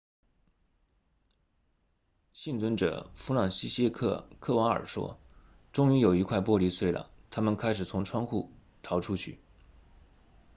[2.33, 5.19] 幸存者弗朗齐歇克科瓦尔说
[5.73, 8.51] 终于有一块玻璃碎了他们开始从窗户
[8.81, 9.39] 逃出去